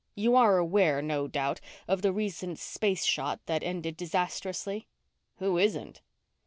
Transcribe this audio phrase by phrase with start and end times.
[0.15, 4.87] You are aware, no doubt, of the recent space shot that ended disastrously?"
[5.37, 6.01] "Who isn't?"